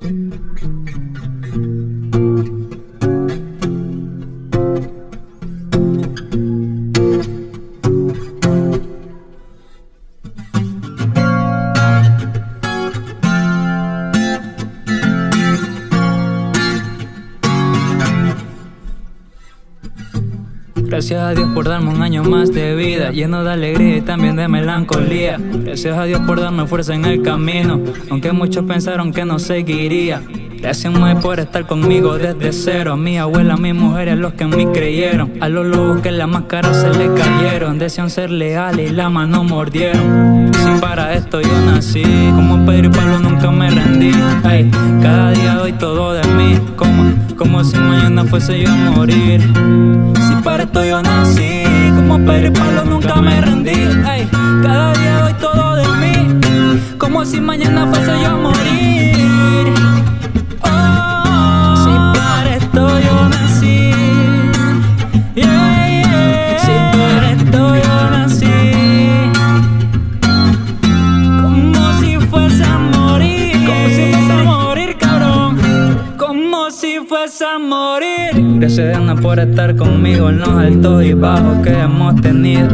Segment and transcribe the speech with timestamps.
[0.00, 1.15] Thank you.
[20.96, 24.34] Gracias a Dios por darme un año más de vida, lleno de alegría y también
[24.34, 25.36] de melancolía.
[25.38, 30.22] Gracias a Dios por darme fuerza en el camino, aunque muchos pensaron que no seguiría.
[30.58, 32.94] Gracias más por estar conmigo desde cero.
[32.94, 35.34] A mi abuela, a mi mujer, a los que en mí creyeron.
[35.40, 37.78] A los lobos que la máscara se le cayeron.
[37.78, 40.50] Desean ser leales y la mano mordieron.
[40.54, 42.02] Si para esto yo nací,
[42.34, 44.12] como Pedro y Pablo nunca me rendí.
[44.44, 44.70] Ay,
[45.02, 46.25] cada día doy todo de
[47.36, 49.40] como, si mañana fuese yo a morir.
[50.26, 51.64] Si para esto yo nací,
[51.94, 52.52] como Pedro
[52.84, 53.88] y nunca me rendí.
[54.04, 54.28] Ay,
[54.62, 56.40] cada día doy todo de mí,
[56.98, 58.25] como si mañana fuese yo
[76.70, 78.58] Si fuese a morir.
[78.58, 82.68] Gracias, Ana, por estar conmigo en los altos y bajos que hemos tenido.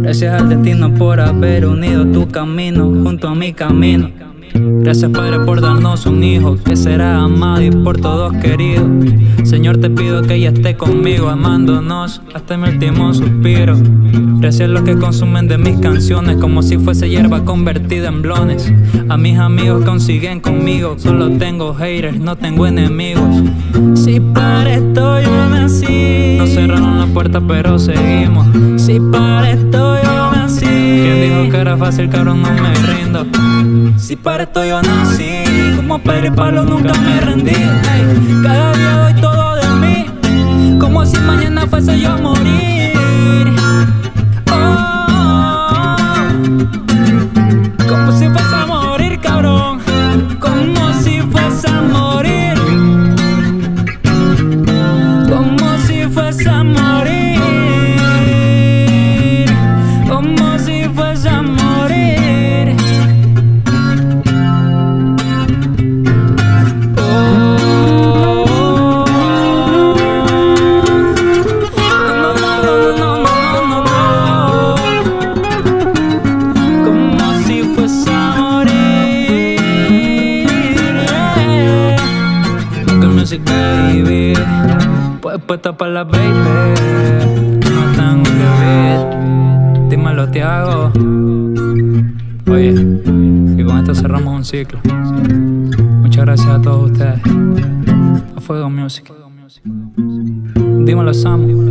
[0.00, 4.10] Gracias al destino por haber unido tu camino junto a mi camino.
[4.54, 8.86] Gracias Padre por darnos un hijo que será amado y por todos querido.
[9.44, 13.76] Señor te pido que ella esté conmigo amándonos hasta mi último suspiro.
[14.40, 18.72] Gracias a los que consumen de mis canciones como si fuese hierba convertida en blones.
[19.08, 23.42] A mis amigos consiguen conmigo, solo tengo haters, no tengo enemigos.
[23.94, 28.46] Si para esto yo nací, nos cerraron la puerta pero seguimos.
[28.80, 29.00] Si
[31.88, 33.26] fácil, cabrón, no me rindo.
[33.96, 35.44] Si para esto yo nací,
[35.76, 37.52] como Pedro y Pablo nunca me rendí.
[38.42, 40.06] Cada día doy todo de mí,
[40.78, 42.77] como si mañana fuese yo a morir.
[83.18, 84.32] Music Baby.
[85.20, 86.30] Pues puesta para la baby.
[87.68, 89.90] No tan beat.
[89.90, 90.92] Dímelo, te hago.
[92.48, 94.78] Oye, y con esto cerramos un ciclo.
[96.00, 97.20] Muchas gracias a todos ustedes.
[98.36, 99.12] A Fuego Music.
[100.84, 101.67] Dímelo, Samu.